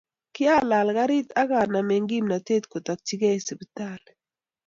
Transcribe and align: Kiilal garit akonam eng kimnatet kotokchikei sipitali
Kiilal 0.35 0.89
garit 0.97 1.27
akonam 1.41 1.89
eng 1.95 2.07
kimnatet 2.09 2.63
kotokchikei 2.71 3.37
sipitali 3.45 4.11